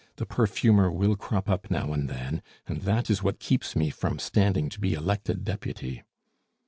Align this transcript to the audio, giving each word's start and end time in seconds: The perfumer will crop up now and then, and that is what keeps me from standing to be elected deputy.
The 0.15 0.25
perfumer 0.25 0.89
will 0.89 1.15
crop 1.15 1.47
up 1.47 1.69
now 1.69 1.93
and 1.93 2.09
then, 2.09 2.41
and 2.65 2.81
that 2.81 3.11
is 3.11 3.21
what 3.21 3.37
keeps 3.37 3.75
me 3.75 3.91
from 3.91 4.17
standing 4.17 4.67
to 4.69 4.79
be 4.79 4.93
elected 4.95 5.43
deputy. 5.45 6.01